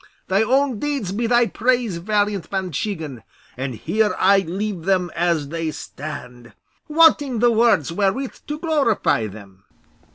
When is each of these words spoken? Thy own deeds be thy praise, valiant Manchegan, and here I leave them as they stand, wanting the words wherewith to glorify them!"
Thy 0.29 0.41
own 0.41 0.79
deeds 0.79 1.11
be 1.11 1.27
thy 1.27 1.45
praise, 1.45 1.97
valiant 1.97 2.51
Manchegan, 2.51 3.21
and 3.55 3.75
here 3.75 4.15
I 4.17 4.39
leave 4.39 4.85
them 4.85 5.11
as 5.15 5.49
they 5.49 5.69
stand, 5.69 6.53
wanting 6.87 7.37
the 7.37 7.51
words 7.51 7.91
wherewith 7.91 8.39
to 8.47 8.57
glorify 8.57 9.27
them!" 9.27 9.63